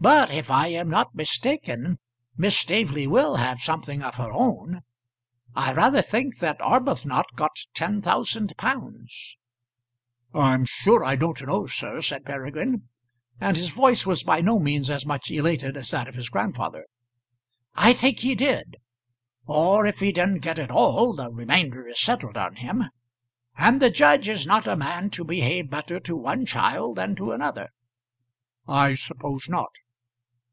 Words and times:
But 0.00 0.30
if 0.30 0.48
I 0.48 0.68
am 0.68 0.88
not 0.88 1.16
mistaken 1.16 1.98
Miss 2.36 2.56
Staveley 2.56 3.08
will 3.08 3.34
have 3.34 3.60
something 3.60 4.00
of 4.00 4.14
her 4.14 4.30
own. 4.30 4.82
I 5.56 5.72
rather 5.72 6.02
think 6.02 6.38
that 6.38 6.60
Arbuthnot 6.60 7.26
got 7.34 7.56
ten 7.74 8.00
thousand 8.00 8.56
pounds." 8.56 9.38
"I'm 10.32 10.66
sure 10.66 11.04
I 11.04 11.16
don't 11.16 11.44
know, 11.44 11.66
sir," 11.66 12.00
said 12.00 12.24
Peregrine; 12.24 12.88
and 13.40 13.56
his 13.56 13.70
voice 13.70 14.06
was 14.06 14.22
by 14.22 14.40
no 14.40 14.60
means 14.60 14.88
as 14.88 15.04
much 15.04 15.32
elated 15.32 15.76
as 15.76 15.90
that 15.90 16.06
of 16.06 16.14
his 16.14 16.28
grandfather. 16.28 16.86
"I 17.74 17.92
think 17.92 18.20
he 18.20 18.36
did; 18.36 18.76
or 19.46 19.84
if 19.84 19.98
he 19.98 20.12
didn't 20.12 20.42
get 20.42 20.60
it 20.60 20.70
all, 20.70 21.12
the 21.12 21.28
remainder 21.28 21.88
is 21.88 21.98
settled 21.98 22.36
on 22.36 22.54
him. 22.54 22.84
And 23.56 23.82
the 23.82 23.90
judge 23.90 24.28
is 24.28 24.46
not 24.46 24.68
a 24.68 24.76
man 24.76 25.10
to 25.10 25.24
behave 25.24 25.70
better 25.70 25.98
to 25.98 26.14
one 26.14 26.46
child 26.46 26.98
than 26.98 27.16
to 27.16 27.32
another." 27.32 27.70
"I 28.68 28.94
suppose 28.94 29.48
not." 29.48 29.72